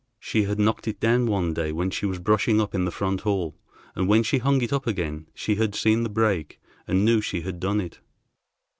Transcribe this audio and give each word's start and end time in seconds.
She 0.19 0.45
had 0.45 0.57
knocked 0.57 0.87
it 0.87 0.99
down 0.99 1.27
one 1.27 1.53
day 1.53 1.71
when 1.71 1.91
she 1.91 2.07
was 2.07 2.17
brushing 2.17 2.59
up 2.59 2.73
in 2.73 2.85
the 2.85 2.91
front 2.91 3.21
hall, 3.21 3.55
and 3.93 4.07
when 4.07 4.23
she 4.23 4.39
hung 4.39 4.59
it 4.63 4.73
up 4.73 4.87
again, 4.87 5.27
she 5.35 5.53
had 5.57 5.75
seen 5.75 6.01
the 6.01 6.09
break, 6.09 6.59
and 6.87 7.05
knew 7.05 7.21
she 7.21 7.41
had 7.41 7.59
done 7.59 7.79
it. 7.79 7.99